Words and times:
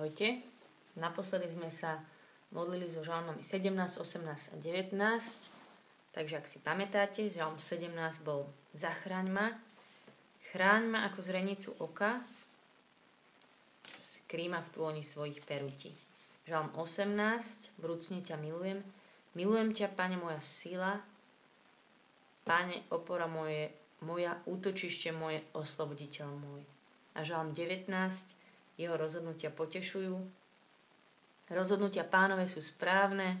Ahojte. 0.00 0.40
Naposledy 0.96 1.44
sme 1.52 1.68
sa 1.68 2.00
modlili 2.56 2.88
so 2.88 3.04
žalmami 3.04 3.44
17, 3.44 4.00
18 4.00 4.24
a 4.24 4.56
19. 4.56 4.96
Takže 6.16 6.34
ak 6.40 6.46
si 6.48 6.56
pamätáte, 6.56 7.28
žalm 7.28 7.60
17 7.60 7.92
bol 8.24 8.48
Zachráň 8.72 9.28
ma, 9.28 9.52
chráň 10.48 10.88
ma 10.88 11.04
ako 11.04 11.20
zrenicu 11.20 11.76
oka, 11.84 12.24
skrý 13.92 14.48
ma 14.48 14.64
v 14.64 14.72
tôni 14.72 15.04
svojich 15.04 15.44
perutí. 15.44 15.92
Žalm 16.48 16.72
18, 16.80 17.68
vrúcne 17.76 18.24
ťa 18.24 18.40
milujem, 18.40 18.80
milujem 19.36 19.76
ťa, 19.76 19.92
Pane, 19.92 20.16
moja 20.16 20.40
sila, 20.40 20.96
Pane, 22.48 22.88
opora 22.88 23.28
moje, 23.28 23.68
moja 24.00 24.32
útočište 24.48 25.12
moje, 25.12 25.44
osloboditeľ 25.52 26.32
môj. 26.40 26.64
A 27.12 27.20
žalm 27.20 27.52
19, 27.52 28.39
jeho 28.80 28.96
rozhodnutia 28.96 29.52
potešujú. 29.52 30.16
Rozhodnutia 31.52 32.08
pánové 32.08 32.48
sú 32.48 32.64
správne, 32.64 33.36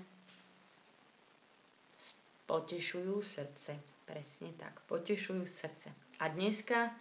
potešujú 2.44 3.24
srdce. 3.24 3.80
Presne 4.04 4.50
tak, 4.58 4.82
potešujú 4.90 5.46
srdce. 5.46 5.94
A 6.18 6.28
dneska 6.28 6.92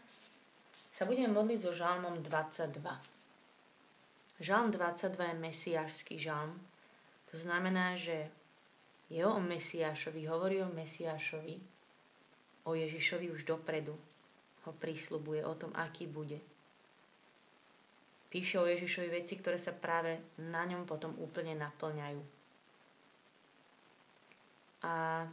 sa 0.93 1.03
budeme 1.09 1.33
modliť 1.33 1.59
so 1.59 1.73
žalmom 1.73 2.21
22. 2.21 2.79
Žalm 4.39 4.71
22 4.71 5.19
je 5.19 5.35
mesiášský 5.35 6.15
žalm. 6.21 6.55
To 7.33 7.35
znamená, 7.35 7.99
že 7.99 8.29
je 9.09 9.25
o 9.25 9.41
Mesiášovi, 9.41 10.29
hovorí 10.29 10.61
o 10.61 10.69
Mesiášovi, 10.69 11.57
o 12.63 12.71
Ježišovi 12.77 13.33
už 13.33 13.43
dopredu. 13.43 13.97
Ho 14.69 14.71
prísľubuje 14.77 15.41
o 15.43 15.53
tom, 15.57 15.73
aký 15.73 16.05
bude 16.05 16.37
píše 18.29 18.61
o 18.61 18.69
Ježišovi 18.69 19.09
veci, 19.09 19.35
ktoré 19.35 19.57
sa 19.57 19.73
práve 19.73 20.37
na 20.37 20.63
ňom 20.65 20.85
potom 20.85 21.17
úplne 21.17 21.57
naplňajú. 21.57 22.21
A 24.85 25.25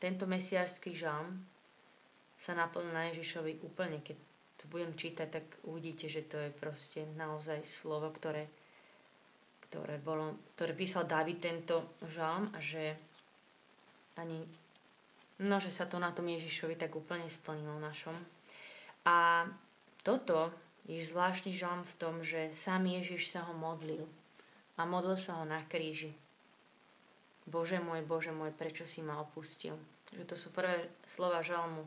tento 0.00 0.24
mesiářský 0.26 0.96
žalm 0.96 1.44
sa 2.40 2.56
naplňa 2.56 2.92
na 2.92 3.04
Ježišovi 3.12 3.60
úplne. 3.62 4.00
Keď 4.00 4.16
to 4.58 4.64
budem 4.72 4.96
čítať, 4.96 5.28
tak 5.28 5.44
uvidíte, 5.68 6.08
že 6.08 6.24
to 6.24 6.40
je 6.40 6.50
proste 6.50 7.04
naozaj 7.14 7.60
slovo, 7.68 8.08
ktoré, 8.10 8.48
ktoré, 9.68 10.00
bolo, 10.00 10.40
ktoré 10.56 10.72
písal 10.72 11.04
David 11.04 11.38
tento 11.44 12.00
žalm 12.08 12.48
a 12.56 12.58
že 12.58 12.96
ani 14.16 14.40
no, 15.40 15.56
že 15.56 15.72
sa 15.72 15.88
to 15.88 15.96
na 15.96 16.12
tom 16.12 16.28
Ježišovi 16.28 16.76
tak 16.76 16.92
úplne 16.92 17.28
splnilo 17.28 17.80
našom. 17.80 18.12
A 19.08 19.48
toto 20.04 20.52
je 20.90 21.06
zvláštny 21.06 21.54
žalm 21.54 21.86
v 21.86 21.94
tom, 22.02 22.26
že 22.26 22.50
sám 22.50 22.90
Ježiš 22.90 23.30
sa 23.30 23.46
ho 23.46 23.54
modlil 23.54 24.10
a 24.74 24.82
modlil 24.82 25.14
sa 25.14 25.38
ho 25.38 25.44
na 25.46 25.62
kríži. 25.70 26.10
Bože 27.46 27.78
môj, 27.78 28.02
Bože 28.02 28.34
môj, 28.34 28.50
prečo 28.50 28.82
si 28.82 28.98
ma 28.98 29.22
opustil? 29.22 29.78
Že 30.10 30.24
to 30.26 30.34
sú 30.34 30.48
prvé 30.50 30.90
slova 31.06 31.46
žalmu 31.46 31.86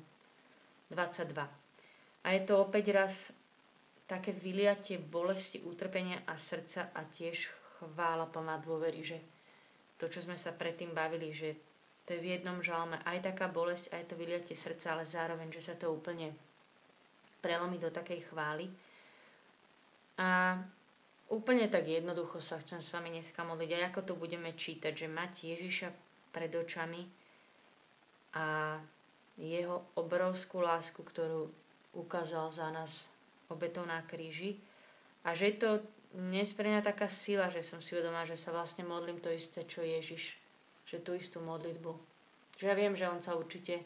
22. 0.87 1.35
A 2.23 2.27
je 2.31 2.41
to 2.47 2.63
opäť 2.63 2.85
raz 2.95 3.13
také 4.07 4.31
vyliatie 4.31 4.99
bolesti, 4.99 5.59
utrpenia 5.63 6.23
a 6.23 6.39
srdca 6.39 6.91
a 6.95 7.03
tiež 7.03 7.51
chvála 7.79 8.27
plná 8.31 8.59
dôvery, 8.63 9.03
že 9.03 9.19
to, 9.99 10.07
čo 10.07 10.23
sme 10.23 10.39
sa 10.39 10.55
predtým 10.55 10.95
bavili, 10.95 11.35
že 11.35 11.55
to 12.03 12.15
je 12.15 12.19
v 12.19 12.35
jednom 12.35 12.59
žalme 12.59 12.99
aj 13.07 13.31
taká 13.31 13.47
bolesť, 13.47 13.95
aj 13.95 14.03
to 14.11 14.19
vyliatie 14.19 14.55
srdca, 14.55 14.95
ale 14.95 15.07
zároveň, 15.07 15.47
že 15.55 15.71
sa 15.71 15.75
to 15.79 15.87
úplne 15.87 16.35
prelomí 17.39 17.79
do 17.79 17.91
takej 17.91 18.27
chvály. 18.27 18.67
A 20.17 20.61
úplne 21.33 21.65
tak 21.65 21.89
jednoducho 21.89 22.37
sa 22.37 22.61
chcem 22.61 22.77
s 22.77 22.93
vami 22.93 23.09
dneska 23.09 23.41
modliť. 23.41 23.69
A 23.73 23.89
ako 23.89 24.01
to 24.05 24.13
budeme 24.13 24.53
čítať, 24.53 24.93
že 24.93 25.07
mať 25.09 25.33
Ježiša 25.57 25.89
pred 26.33 26.53
očami 26.53 27.05
a 28.33 28.77
jeho 29.37 29.89
obrovskú 29.97 30.61
lásku, 30.61 31.01
ktorú 31.01 31.49
ukázal 31.97 32.49
za 32.53 32.69
nás 32.69 33.09
obetou 33.49 33.85
na 33.85 34.01
kríži. 34.05 34.57
A 35.25 35.33
že 35.33 35.53
je 35.53 35.55
to 35.57 35.69
dnes 36.13 36.53
pre 36.53 36.69
mňa 36.69 36.85
taká 36.85 37.09
sila, 37.09 37.49
že 37.49 37.65
som 37.65 37.81
si 37.81 37.97
uvedomila, 37.97 38.29
že 38.29 38.37
sa 38.37 38.53
vlastne 38.53 38.85
modlím 38.85 39.17
to 39.17 39.33
isté, 39.33 39.65
čo 39.65 39.81
Ježiš. 39.81 40.37
Že 40.85 40.97
tú 41.01 41.11
istú 41.17 41.41
modlitbu. 41.41 41.89
Že 42.61 42.65
ja 42.69 42.75
viem, 42.77 42.93
že 42.93 43.09
on 43.09 43.21
sa 43.21 43.33
určite 43.33 43.81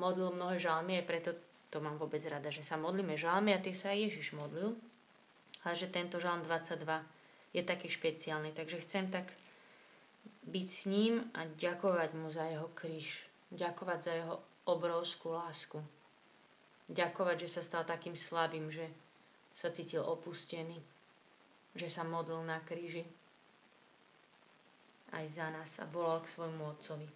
modlil 0.00 0.32
mnohé 0.32 0.56
žalmy, 0.56 1.04
preto 1.04 1.36
to 1.68 1.80
mám 1.84 2.00
vôbec 2.00 2.20
rada, 2.28 2.48
že 2.48 2.64
sa 2.64 2.80
modlíme 2.80 3.16
žalmy 3.16 3.52
a 3.52 3.60
tie 3.60 3.76
sa 3.76 3.92
aj 3.92 4.08
Ježiš 4.08 4.32
modlil 4.36 4.76
ale 5.64 5.74
že 5.78 5.90
tento 5.90 6.18
žalm 6.18 6.42
22 6.42 6.84
je 7.52 7.62
taký 7.62 7.88
špeciálny. 7.88 8.52
Takže 8.52 8.82
chcem 8.82 9.10
tak 9.10 9.30
byť 10.42 10.66
s 10.68 10.82
ním 10.90 11.22
a 11.34 11.46
ďakovať 11.46 12.10
mu 12.18 12.30
za 12.30 12.44
jeho 12.50 12.68
kríž. 12.74 13.26
Ďakovať 13.52 13.98
za 14.02 14.12
jeho 14.12 14.36
obrovskú 14.66 15.36
lásku. 15.36 15.78
Ďakovať, 16.90 17.46
že 17.46 17.48
sa 17.48 17.62
stal 17.62 17.84
takým 17.86 18.18
slabým, 18.18 18.72
že 18.72 18.90
sa 19.54 19.70
cítil 19.70 20.02
opustený. 20.02 20.80
Že 21.78 21.88
sa 21.88 22.02
modlil 22.02 22.42
na 22.42 22.60
kríži. 22.60 23.06
Aj 25.12 25.24
za 25.28 25.52
nás 25.52 25.78
a 25.78 25.84
volal 25.88 26.24
k 26.24 26.32
svojmu 26.32 26.62
otcovi. 26.72 27.08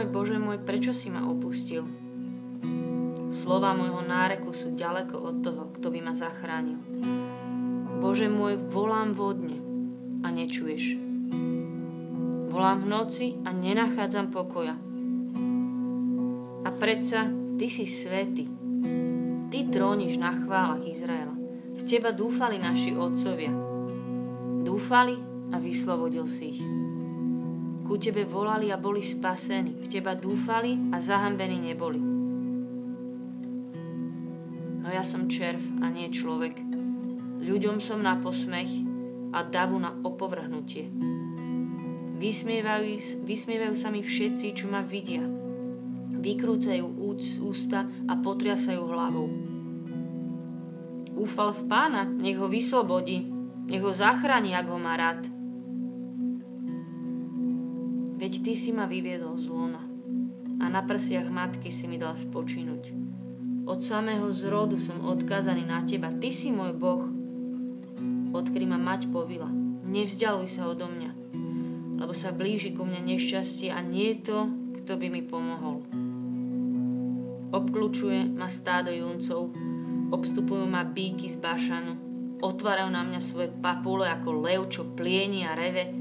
Môj, 0.00 0.08
Bože 0.08 0.40
môj, 0.40 0.56
prečo 0.64 0.96
si 0.96 1.12
ma 1.12 1.28
opustil? 1.28 1.84
Slova 3.28 3.76
môjho 3.76 4.00
náreku 4.00 4.48
sú 4.56 4.72
ďaleko 4.72 5.12
od 5.12 5.44
toho, 5.44 5.68
kto 5.76 5.92
by 5.92 6.00
ma 6.00 6.16
zachránil. 6.16 6.80
Bože 8.00 8.32
môj, 8.32 8.56
volám 8.72 9.12
vodne 9.12 9.60
a 10.24 10.32
nečuješ. 10.32 10.96
Volám 12.48 12.80
v 12.80 12.86
noci 12.88 13.26
a 13.44 13.52
nenachádzam 13.52 14.32
pokoja. 14.32 14.72
A 16.64 16.68
predsa 16.80 17.28
Ty 17.60 17.66
si 17.68 17.84
svety. 17.84 18.48
Ty 19.52 19.58
tróniš 19.68 20.16
na 20.16 20.32
chválach 20.32 20.80
Izraela. 20.80 21.36
V 21.76 21.80
Teba 21.84 22.08
dúfali 22.08 22.56
naši 22.56 22.96
otcovia. 22.96 23.52
Dúfali 24.64 25.20
a 25.52 25.60
vyslobodil 25.60 26.24
si 26.24 26.56
ich. 26.56 26.64
Ku 27.90 27.98
tebe 27.98 28.22
volali 28.22 28.70
a 28.70 28.78
boli 28.78 29.02
spasení, 29.02 29.74
v 29.74 29.90
teba 29.90 30.14
dúfali 30.14 30.94
a 30.94 31.02
zahambení 31.02 31.58
neboli. 31.58 31.98
No 34.78 34.86
ja 34.94 35.02
som 35.02 35.26
červ 35.26 35.58
a 35.82 35.90
nie 35.90 36.06
človek. 36.06 36.54
Ľuďom 37.42 37.82
som 37.82 37.98
na 37.98 38.14
posmech 38.14 38.70
a 39.34 39.42
davu 39.42 39.82
na 39.82 39.90
opovrhnutie. 40.06 40.86
Vysmievajú, 42.14 43.26
vysmievajú 43.26 43.74
sa 43.74 43.90
mi 43.90 44.06
všetci, 44.06 44.54
čo 44.54 44.70
ma 44.70 44.86
vidia. 44.86 45.26
Vykrúcajú 46.14 46.86
ústa 47.42 47.90
a 48.06 48.14
potriasajú 48.22 48.82
hlavou. 48.86 49.26
Úfal 51.18 51.58
v 51.58 51.62
pána, 51.66 52.06
nech 52.06 52.38
ho 52.38 52.46
vyslobodí, 52.46 53.26
nech 53.66 53.82
ho 53.82 53.90
zachráni, 53.90 54.54
ak 54.54 54.66
ho 54.70 54.78
má 54.78 54.94
rád. 54.94 55.26
Veď 58.20 58.44
ty 58.44 58.52
si 58.52 58.68
ma 58.68 58.84
vyviedol 58.84 59.40
z 59.40 59.48
lona 59.48 59.80
a 60.60 60.68
na 60.68 60.84
prsiach 60.84 61.32
matky 61.32 61.72
si 61.72 61.88
mi 61.88 61.96
dal 61.96 62.12
spočinuť. 62.12 62.82
Od 63.64 63.80
samého 63.80 64.28
zrodu 64.28 64.76
som 64.76 65.00
odkázaný 65.08 65.64
na 65.64 65.80
teba. 65.88 66.12
Ty 66.12 66.28
si 66.28 66.52
môj 66.52 66.76
Boh. 66.76 67.08
Odkedy 68.36 68.68
ma 68.68 68.76
mať 68.76 69.08
povila. 69.08 69.48
Nevzdialuj 69.88 70.52
sa 70.52 70.68
odo 70.68 70.84
mňa, 70.84 71.10
lebo 71.96 72.12
sa 72.12 72.28
blíži 72.28 72.76
ku 72.76 72.84
mne 72.84 73.00
nešťastie 73.08 73.72
a 73.72 73.80
nie 73.80 74.12
je 74.12 74.28
to, 74.28 74.38
kto 74.84 75.00
by 75.00 75.06
mi 75.08 75.24
pomohol. 75.24 75.80
Obklúčuje 77.56 78.28
ma 78.36 78.52
stádo 78.52 78.92
juncov, 78.92 79.50
obstupujú 80.12 80.68
ma 80.68 80.84
bíky 80.84 81.26
z 81.26 81.40
bašanu, 81.40 81.96
otvárajú 82.44 82.92
na 82.92 83.00
mňa 83.00 83.20
svoje 83.24 83.48
papule 83.48 84.06
ako 84.06 84.44
lev, 84.44 84.68
čo 84.68 84.92
plieni 84.92 85.48
a 85.48 85.56
reve, 85.56 85.99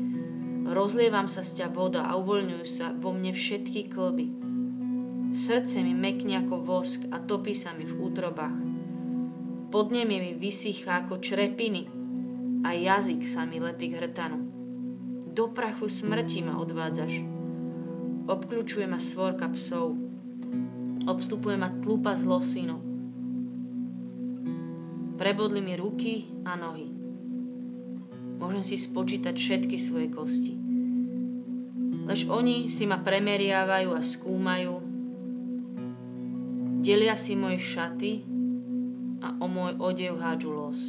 Rozlievam 0.69 1.25
sa 1.25 1.41
z 1.41 1.65
ťa 1.65 1.67
voda 1.73 2.05
a 2.05 2.13
uvoľňujú 2.13 2.65
sa 2.69 2.93
vo 2.93 3.09
mne 3.09 3.33
všetky 3.33 3.89
klby. 3.89 4.29
Srdce 5.33 5.81
mi 5.81 5.97
mekne 5.97 6.45
ako 6.45 6.61
vosk 6.61 7.09
a 7.09 7.17
topí 7.17 7.57
sa 7.57 7.73
mi 7.73 7.89
v 7.89 7.97
útrobách. 7.97 8.53
Podnemie 9.73 10.21
mi 10.21 10.31
vysychá 10.37 11.05
ako 11.05 11.17
črepiny. 11.17 11.89
a 12.59 12.75
jazyk 12.75 13.23
sa 13.23 13.47
mi 13.47 13.57
lepí 13.57 13.87
k 13.87 14.03
hrtanu. 14.03 14.45
Do 15.31 15.47
prachu 15.49 15.87
smrti 15.87 16.43
ma 16.43 16.59
odvádzaš. 16.59 17.23
Obklúčuje 18.29 18.85
ma 18.85 18.99
svorka 19.01 19.47
psov. 19.49 19.95
Obstupuje 21.07 21.55
ma 21.55 21.71
tlupa 21.81 22.13
zlosinu. 22.13 22.77
Prebodli 25.15 25.63
mi 25.63 25.73
ruky 25.79 26.29
a 26.43 26.59
nohy. 26.59 26.98
Môžem 28.39 28.63
si 28.63 28.75
spočítať 28.79 29.35
všetky 29.35 29.75
svoje 29.75 30.07
kosti. 30.09 30.55
Lež 32.09 32.25
oni 32.25 32.71
si 32.71 32.87
ma 32.89 33.03
premeriavajú 33.03 33.93
a 33.93 34.01
skúmajú. 34.01 34.79
Delia 36.79 37.13
si 37.13 37.35
moje 37.35 37.59
šaty 37.59 38.23
a 39.19 39.35
o 39.37 39.45
môj 39.45 39.75
odev 39.77 40.17
hádžu 40.17 40.49
los. 40.55 40.79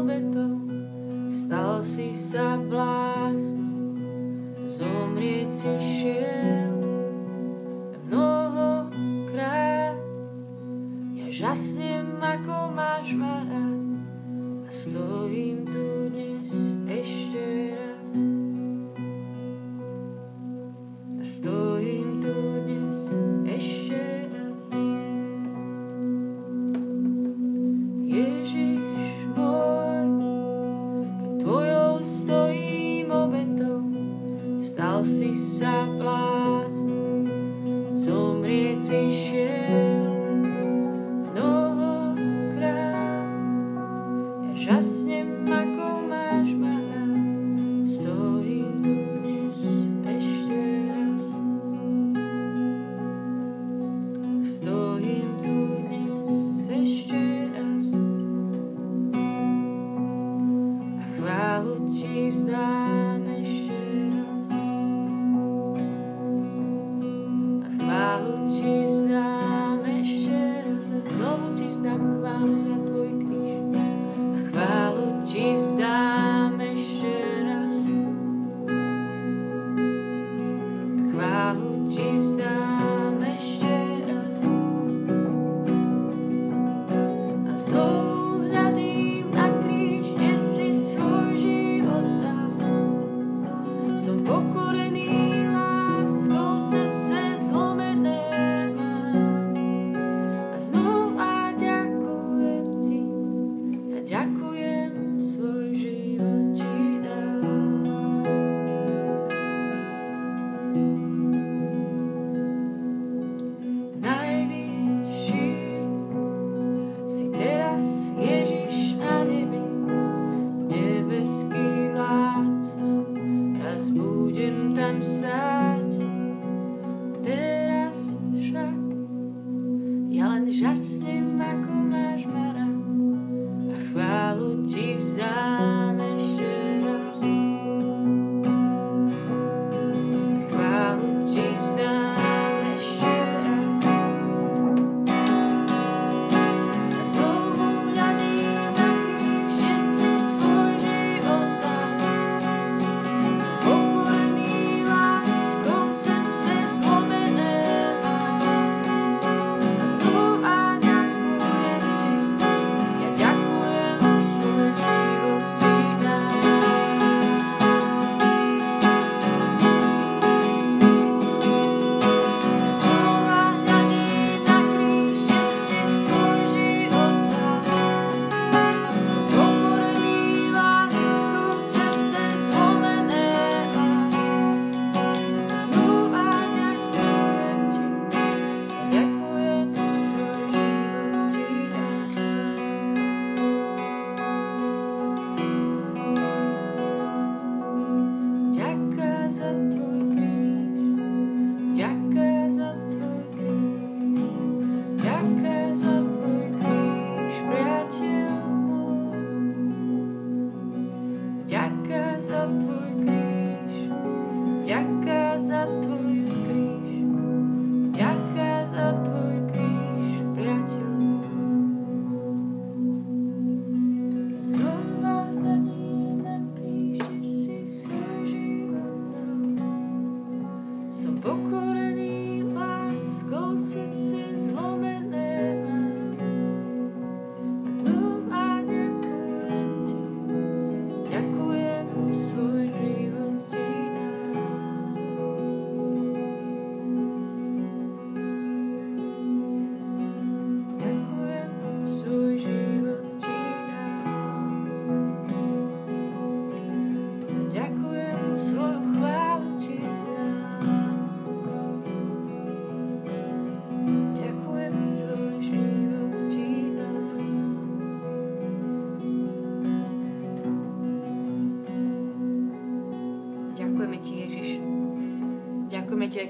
obetou, 0.00 0.64
stal 1.28 1.84
si 1.84 2.16
sa 2.16 2.56
bláznom, 2.56 4.00
zomrieť 4.64 5.50
si 5.52 5.72
šiel. 5.76 6.39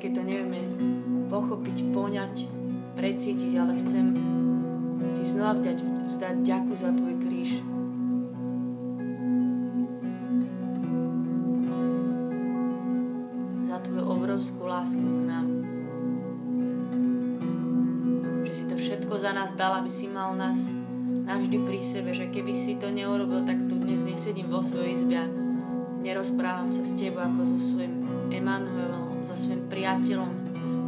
Keď 0.01 0.17
to 0.17 0.27
nevieme 0.27 0.61
pochopiť, 1.31 1.93
poňať, 1.95 2.35
precítiť, 2.97 3.53
ale 3.63 3.79
chcem 3.79 4.17
ti 5.15 5.25
znova 5.29 5.61
vzdať, 5.61 5.79
vzdať 6.11 6.37
ďaku 6.43 6.73
za 6.75 6.91
tvoj 6.97 7.15
kríž. 7.23 7.51
Za 13.71 13.79
tvoju 13.87 14.05
obrovskú 14.09 14.67
lásku 14.67 15.05
k 15.05 15.23
nám. 15.29 15.47
Že 18.49 18.53
si 18.57 18.65
to 18.67 18.75
všetko 18.75 19.15
za 19.15 19.31
nás 19.31 19.55
dal, 19.55 19.79
aby 19.79 19.93
si 19.93 20.11
mal 20.11 20.35
nás 20.35 20.75
navždy 21.07 21.61
pri 21.61 21.81
sebe, 21.85 22.11
že 22.17 22.33
keby 22.33 22.51
si 22.51 22.81
to 22.81 22.91
neurobil, 22.91 23.47
tak 23.47 23.63
tu 23.71 23.79
dnes 23.79 24.03
nesedím 24.03 24.51
vo 24.51 24.59
svojej 24.59 24.99
izbe 24.99 25.23
nerozprávam 26.11 26.75
sa 26.75 26.83
s 26.83 26.99
tebou 26.99 27.23
ako 27.23 27.55
so 27.55 27.59
svojím 27.63 28.03
Emanuelom, 28.35 29.31
so 29.31 29.47
svojím 29.47 29.71
priateľom, 29.71 30.33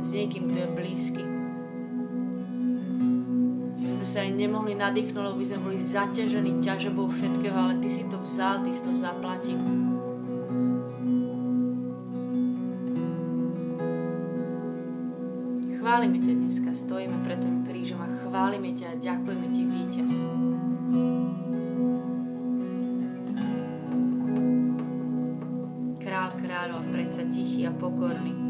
s 0.02 0.10
niekým, 0.10 0.50
kto 0.50 0.58
je 0.58 0.68
blízky. 0.74 1.24
Že 3.78 3.86
sme 4.02 4.06
sa 4.10 4.18
aj 4.26 4.30
nemohli 4.34 4.74
nadýchnuť, 4.74 5.22
lebo 5.22 5.38
by 5.38 5.46
sme 5.46 5.60
boli 5.62 5.78
zaťažení 5.78 6.58
ťažobou 6.58 7.06
všetkého, 7.06 7.54
ale 7.54 7.78
ty 7.78 7.86
si 7.86 8.02
to 8.10 8.18
vzal, 8.18 8.66
ty 8.66 8.74
si 8.74 8.82
to 8.82 8.90
zaplatil. 8.98 9.62
Chválime 15.78 16.18
ťa 16.18 16.34
dneska, 16.34 16.70
stojíme 16.74 17.22
pred 17.22 17.38
tvojim 17.38 17.62
krížom 17.62 18.02
a 18.02 18.10
chválime 18.26 18.74
ťa 18.74 18.98
a 18.98 18.98
ďakujeme 18.98 19.46
ti 19.54 19.62
víťaz. 19.70 20.14
Kráľov 27.22 27.66
a 27.66 28.41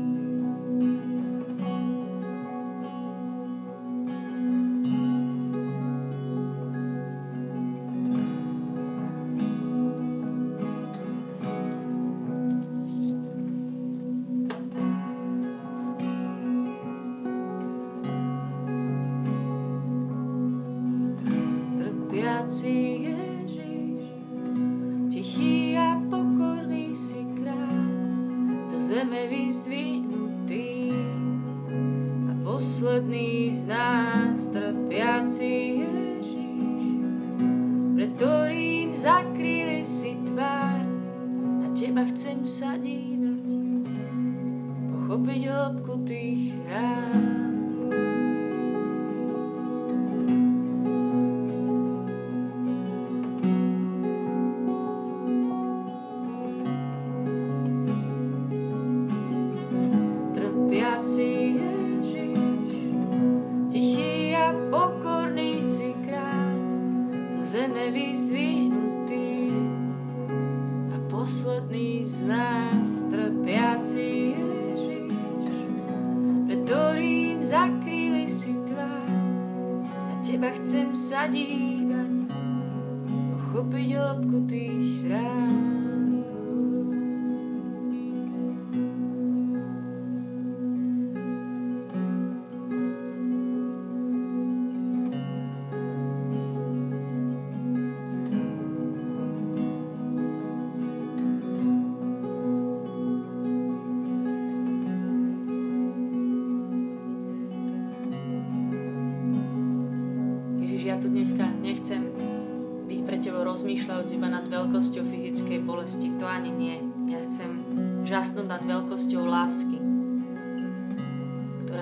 posledný 32.53 33.49
z 33.49 33.65
nás 33.65 34.53
trpiaci 34.53 35.81
Ježiš, 35.81 36.29
pred 37.97 38.13
ktorým 38.21 38.93
zakryli 38.93 39.81
si 39.81 40.21
tvár, 40.29 40.85
na 41.65 41.73
teba 41.73 42.05
chcem 42.13 42.45
sa 42.45 42.77
dívať, 42.77 43.49
pochopiť 44.93 45.43
hĺbku 45.49 45.95
tých 46.05 46.53
rád. 46.69 47.32
Predsa 80.39 81.29
tichý 81.29 81.85
a 81.93 82.01
pokorný. 83.53 84.33
rozmýšľajúc 84.33 85.52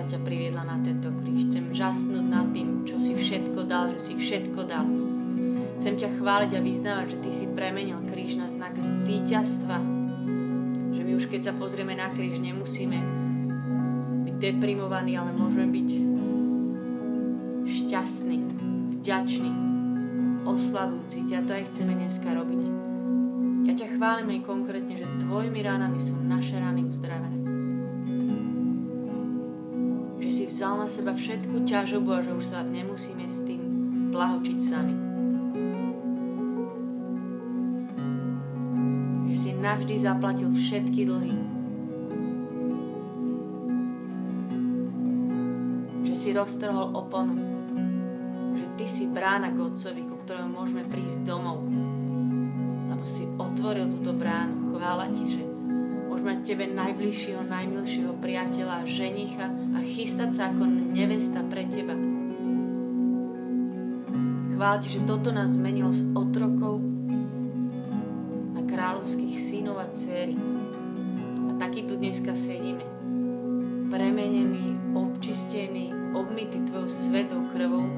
ktorá 0.00 0.16
ťa 0.16 0.24
priviedla 0.24 0.64
na 0.64 0.80
tento 0.80 1.12
kríž. 1.12 1.52
Chcem 1.52 1.76
žasnúť 1.76 2.24
nad 2.24 2.48
tým, 2.56 2.88
čo 2.88 2.96
si 2.96 3.12
všetko 3.12 3.68
dal, 3.68 3.92
že 3.92 4.00
si 4.00 4.12
všetko 4.16 4.60
dal. 4.64 4.88
Chcem 5.76 6.00
ťa 6.00 6.16
chváliť 6.16 6.56
a 6.56 6.60
vyznávať, 6.64 7.06
že 7.12 7.16
Ty 7.20 7.30
si 7.36 7.44
premenil 7.52 8.00
kríž 8.08 8.40
na 8.40 8.48
znak 8.48 8.80
víťazstva. 8.80 9.76
Že 10.96 11.00
my 11.04 11.12
už 11.20 11.28
keď 11.28 11.40
sa 11.44 11.52
pozrieme 11.52 11.92
na 12.00 12.08
kríž, 12.16 12.40
nemusíme 12.40 12.96
byť 14.24 14.34
deprimovaní, 14.40 15.20
ale 15.20 15.36
môžeme 15.36 15.68
byť 15.68 15.88
šťastní, 17.68 18.38
vďační, 18.96 19.52
oslavujúci. 20.48 21.28
Ťa 21.28 21.44
to 21.44 21.50
aj 21.60 21.64
chceme 21.76 21.92
dneska 21.92 22.32
robiť. 22.32 22.62
Ja 23.68 23.76
ťa 23.76 24.00
chválim 24.00 24.32
aj 24.32 24.48
konkrétne, 24.48 24.96
že 24.96 25.04
tvojimi 25.28 25.60
ránami 25.60 26.00
sú 26.00 26.16
naše 26.24 26.56
rány 26.56 26.88
uzdravené. 26.88 27.39
Vzal 30.60 30.76
na 30.76 30.92
seba 30.92 31.16
všetku 31.16 31.64
ťažobu 31.64 32.12
a 32.12 32.20
že 32.20 32.36
už 32.36 32.52
sa 32.52 32.60
nemusíme 32.60 33.24
s 33.24 33.40
tým 33.48 33.64
plahočiť 34.12 34.58
sami. 34.60 34.92
Že 39.32 39.36
si 39.40 39.50
navždy 39.56 39.94
zaplatil 39.96 40.52
všetky 40.52 41.08
dlhy. 41.08 41.32
Že 46.04 46.14
si 46.20 46.28
roztrhol 46.36 46.92
oponu. 46.92 47.40
Že 48.52 48.66
ty 48.76 48.84
si 48.84 49.08
brána 49.08 49.56
k 49.56 49.64
Otcovi, 49.64 50.04
ktorého 50.28 50.44
môžeme 50.44 50.84
prísť 50.84 51.24
domov. 51.24 51.64
Lebo 52.92 53.08
si 53.08 53.24
otvoril 53.40 53.88
túto 53.88 54.12
bránu. 54.12 54.76
Chvála 54.76 55.08
ti, 55.08 55.24
že 55.24 55.49
môžeme 56.20 56.36
mať 56.36 56.52
tebe 56.52 56.64
najbližšieho, 56.76 57.42
najmilšieho 57.48 58.12
priateľa, 58.20 58.84
ženicha 58.84 59.48
a 59.48 59.80
chystať 59.80 60.36
sa 60.36 60.52
ako 60.52 60.68
nevesta 60.68 61.40
pre 61.48 61.64
teba. 61.64 61.96
Chvála 64.52 64.76
ti, 64.84 64.92
že 64.92 65.08
toto 65.08 65.32
nás 65.32 65.56
zmenilo 65.56 65.88
z 65.88 66.04
otrokov 66.12 66.84
na 68.52 68.60
kráľovských 68.68 69.32
synov 69.40 69.80
a 69.80 69.88
dcery. 69.88 70.36
A 71.48 71.56
taký 71.56 71.88
tu 71.88 71.96
dneska 71.96 72.36
sedíme. 72.36 72.84
Premenený, 73.88 74.92
občistený, 74.92 76.12
obmytý 76.12 76.60
tvojou 76.68 76.88
svetou 76.92 77.48
krvou 77.56 77.88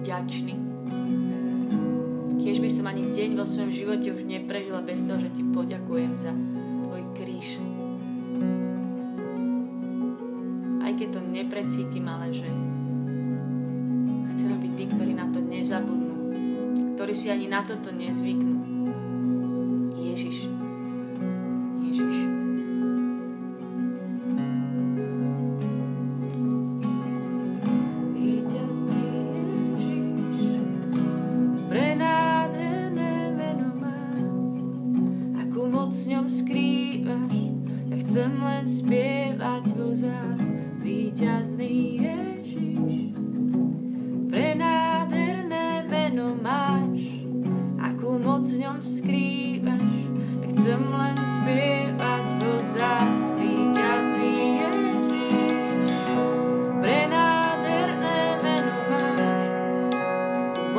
vďačný. 0.00 0.67
By 2.68 2.76
som 2.76 2.92
ani 2.92 3.16
deň 3.16 3.32
vo 3.32 3.48
svojom 3.48 3.72
živote 3.72 4.12
už 4.12 4.28
neprežila 4.28 4.84
bez 4.84 5.00
toho, 5.08 5.16
že 5.16 5.32
ti 5.32 5.40
poďakujem 5.40 6.12
za 6.20 6.36
tvoj 6.84 7.00
kríž. 7.16 7.56
Aj 10.84 10.92
keď 10.92 11.08
to 11.16 11.20
neprecítim, 11.32 12.04
ale 12.04 12.28
že 12.28 12.44
chceme 14.36 14.56
byť 14.60 14.72
tí, 14.76 14.84
ktorí 14.84 15.16
na 15.16 15.32
to 15.32 15.40
nezabudnú, 15.40 16.16
ktorí 16.92 17.16
si 17.16 17.32
ani 17.32 17.48
na 17.48 17.64
toto 17.64 17.88
nezvyknú. 17.88 18.57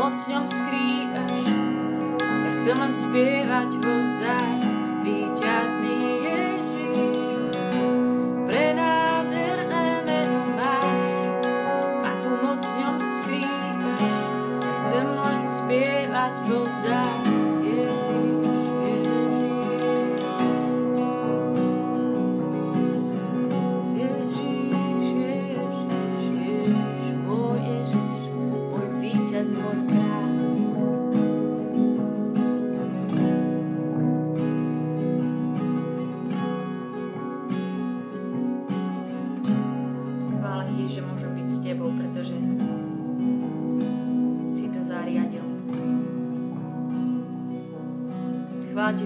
Moc 0.09 0.25
ňom 0.25 0.45
skrývaš, 0.49 1.53
ja 2.17 2.49
chcem 2.57 2.81
len 2.81 2.89
spievať 2.89 3.69
ho 3.77 3.95
zás, 4.17 4.65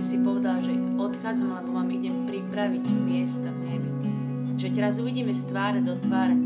si 0.06 0.16
povedal, 0.24 0.64
že 0.64 0.72
odchádzam, 0.96 1.60
lebo 1.60 1.76
vám 1.76 1.90
idem 1.92 2.24
pripraviť 2.24 2.86
miesta 3.04 3.52
v 3.52 3.60
nebi. 3.68 3.92
Že 4.56 4.68
teraz 4.80 4.96
uvidíme 5.02 5.36
z 5.36 5.44
tváre 5.50 5.84
do 5.84 6.00
tváre. 6.00 6.43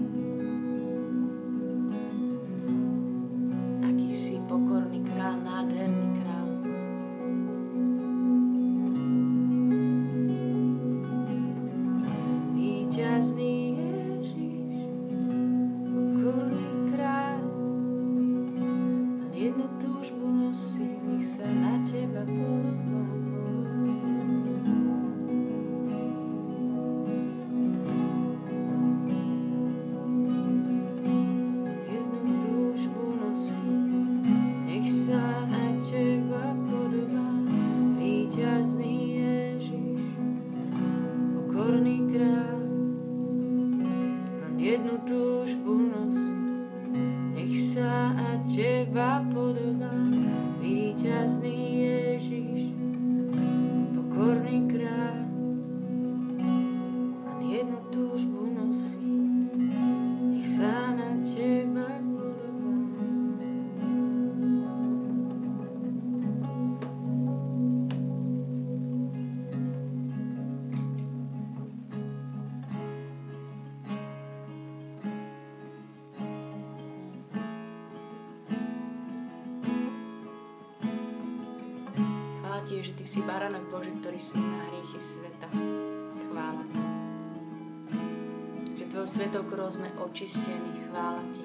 Svetokrov 89.08 89.72
sme 89.80 89.88
očistení. 90.04 90.72
Chvála 90.92 91.24
Ti. 91.32 91.44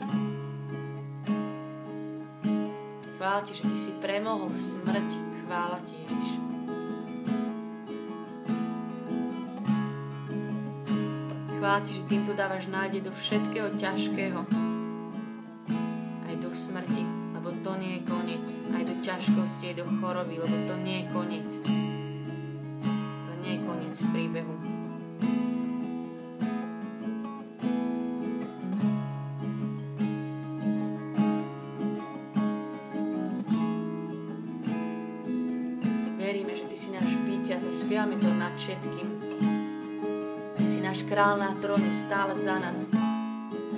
Chvála 3.16 3.40
Ti, 3.46 3.52
že 3.54 3.64
Ty 3.70 3.76
si 3.78 3.92
premohol 4.02 4.50
smrť. 4.50 5.10
Chvála 5.46 5.78
Ti, 5.86 5.94
Ježiš. 5.94 6.30
Chvála 11.62 11.80
Ti, 11.86 11.90
že 11.94 12.02
Týmto 12.10 12.34
dávaš 12.34 12.66
nádej 12.66 13.06
do 13.06 13.14
všetkého 13.14 13.78
ťažkého. 13.78 14.71
Ťažkosti, 19.32 19.80
do 19.80 19.88
choroby, 20.00 20.36
lebo 20.44 20.56
to 20.68 20.76
nie 20.84 21.00
je 21.00 21.04
koniec. 21.08 21.50
To 23.24 23.32
nie 23.40 23.56
je 23.56 23.60
koniec 23.64 23.96
príbehu. 24.12 24.54
všetkým. 38.62 39.08
Ty 40.54 40.64
si 40.70 40.78
náš 40.78 41.02
král 41.10 41.34
na 41.34 41.50
tróne 41.58 41.90
stále 41.90 42.38
za 42.38 42.62
nás. 42.62 42.86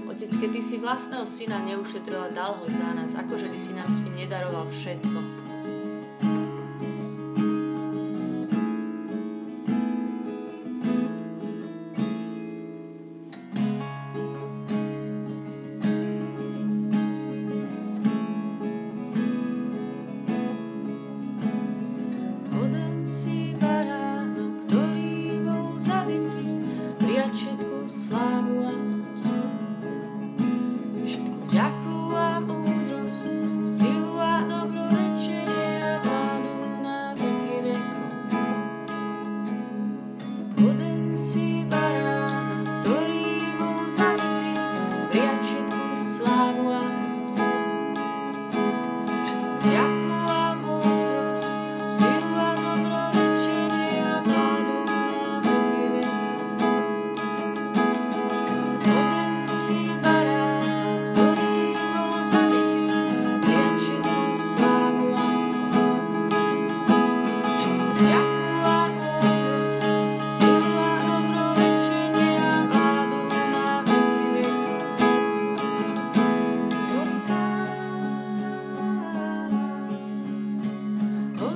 Otec, 0.05 0.29
keď 0.29 0.51
Ty 0.53 0.61
si 0.61 0.77
vlastného 0.77 1.25
syna 1.25 1.65
neušetril 1.65 2.21
a 2.21 2.29
dal 2.29 2.53
ho 2.61 2.67
za 2.69 2.91
nás, 2.93 3.17
akože 3.17 3.49
by 3.49 3.59
si 3.59 3.73
nám 3.73 3.89
s 3.89 4.05
ním 4.05 4.29
nedaroval 4.29 4.69
všetko. 4.69 5.44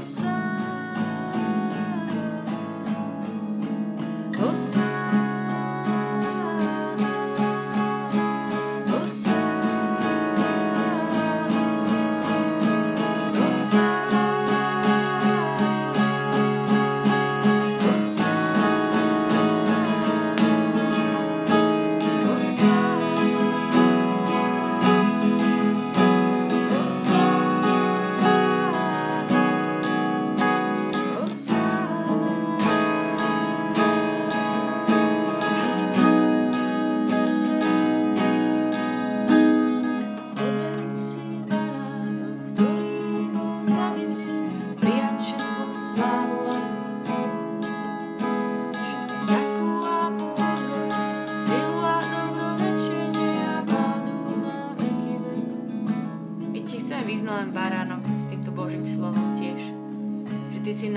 oh 0.01 0.49
closer. 4.33 5.28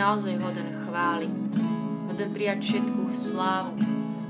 Naozaj 0.02 0.34
hoden 0.42 0.70
chváli, 0.82 1.30
hoden 2.10 2.30
prijať 2.34 2.60
všetkú 2.66 3.14
slávu, 3.14 3.78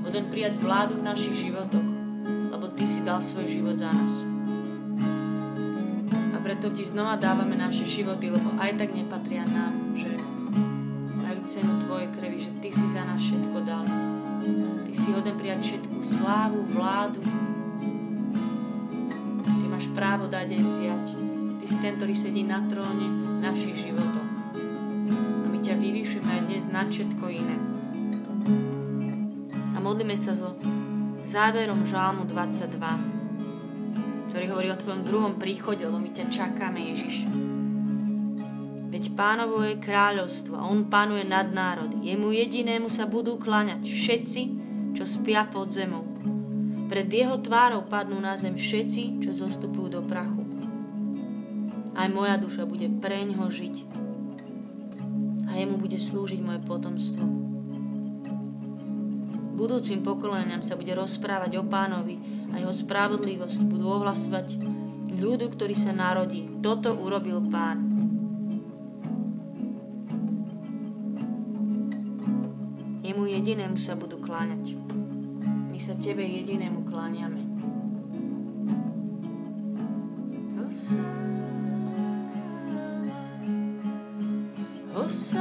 hoden 0.03 0.27
prijať 0.27 0.59
vládu 0.59 0.99
v 0.99 1.07
našich 1.07 1.47
životoch, 1.47 1.87
lebo 2.51 2.67
Ty 2.75 2.83
si 2.83 2.99
dal 3.07 3.23
svoj 3.23 3.47
život 3.47 3.79
za 3.79 3.87
nás. 3.87 4.27
A 6.11 6.37
preto 6.43 6.75
Ti 6.75 6.83
znova 6.83 7.15
dávame 7.15 7.55
naše 7.55 7.87
životy, 7.87 8.27
lebo 8.27 8.51
aj 8.59 8.83
tak 8.83 8.91
nepatria 8.91 9.47
nám, 9.47 9.95
že 9.95 10.11
majú 11.23 11.39
cenu 11.47 11.79
Tvojej 11.87 12.09
krvi, 12.19 12.37
že 12.43 12.51
Ty 12.59 12.69
si 12.75 12.85
za 12.91 13.07
nás 13.07 13.23
všetko 13.23 13.57
dal. 13.63 13.87
Ty 14.83 14.91
si 14.91 15.07
hoden 15.15 15.39
prijať 15.39 15.59
všetkú 15.71 16.03
slávu, 16.03 16.67
vládu. 16.75 17.23
Ty 19.47 19.65
máš 19.71 19.87
právo 19.95 20.27
dať 20.27 20.51
aj 20.51 20.61
vziať. 20.67 21.05
Ty 21.63 21.65
si 21.65 21.77
ten, 21.79 21.95
ktorý 21.95 22.11
sedí 22.11 22.43
na 22.43 22.59
tróne 22.67 23.07
našich 23.39 23.87
životoch. 23.87 24.20
Dnes 26.45 26.65
na 26.69 26.89
všetko 26.89 27.25
iné. 27.29 27.57
A 29.73 29.77
modlíme 29.77 30.17
sa 30.17 30.33
so 30.33 30.57
záverom 31.21 31.85
Žálmu 31.85 32.25
22, 32.25 34.33
ktorý 34.33 34.45
hovorí 34.49 34.73
o 34.73 34.79
tvojom 34.79 35.05
druhom 35.05 35.33
príchode, 35.37 35.85
lebo 35.85 36.01
my 36.01 36.09
ťa 36.09 36.25
čakáme, 36.33 36.81
Ježiš. 36.81 37.29
Veď 38.91 39.15
pánovo 39.15 39.63
je 39.63 39.79
kráľovstvo 39.79 40.57
a 40.57 40.67
on 40.67 40.91
panuje 40.91 41.23
nad 41.23 41.47
národy. 41.53 42.11
Jemu 42.11 42.35
jedinému 42.35 42.91
sa 42.91 43.07
budú 43.07 43.39
kláňať 43.39 43.87
všetci, 43.87 44.41
čo 44.97 45.07
spia 45.07 45.47
pod 45.47 45.71
zemou. 45.71 46.03
Pred 46.91 47.07
jeho 47.07 47.39
tvárou 47.39 47.87
padnú 47.87 48.19
na 48.19 48.35
zem 48.35 48.59
všetci, 48.59 49.23
čo 49.23 49.31
zostupujú 49.31 49.95
do 49.95 50.03
prachu. 50.03 50.43
Aj 51.95 52.11
moja 52.11 52.35
duša 52.35 52.67
bude 52.67 52.91
preňho 52.99 53.47
žiť 53.47 53.90
a 55.51 55.59
jemu 55.59 55.75
bude 55.75 55.99
slúžiť 55.99 56.39
moje 56.39 56.63
potomstvo. 56.63 57.23
Budúcim 59.59 60.01
pokoleniam 60.01 60.63
sa 60.63 60.79
bude 60.79 60.95
rozprávať 60.95 61.59
o 61.59 61.63
pánovi 61.67 62.17
a 62.55 62.63
jeho 62.63 62.73
spravodlivosť 62.73 63.59
budú 63.67 63.93
ohlasovať 63.93 64.57
ľudu, 65.19 65.53
ktorý 65.53 65.75
sa 65.75 65.91
narodí. 65.93 66.49
Toto 66.63 66.95
urobil 66.95 67.43
pán. 67.51 67.83
Jemu 73.05 73.27
jedinému 73.27 73.77
sa 73.77 73.93
budú 73.93 74.17
kláňať. 74.17 74.73
My 75.69 75.77
sa 75.77 75.93
tebe 75.99 76.25
jedinému 76.25 76.87
kláňame. 76.87 77.51
Si 85.11 85.35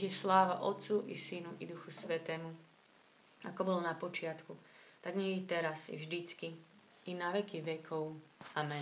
Nech 0.00 0.12
je 0.12 0.18
sláva 0.18 0.64
Otcu 0.64 1.04
i 1.12 1.16
Synu 1.16 1.60
i 1.60 1.68
Duchu 1.68 1.92
Svetému, 1.92 2.56
ako 3.44 3.60
bolo 3.64 3.80
na 3.84 3.92
počiatku, 3.92 4.56
tak 5.04 5.12
nech 5.12 5.36
i 5.36 5.44
teraz, 5.44 5.92
i 5.92 6.00
vždycky, 6.00 6.56
i 7.04 7.12
na 7.12 7.28
veky 7.28 7.60
vekov. 7.60 8.16
Amen. 8.56 8.80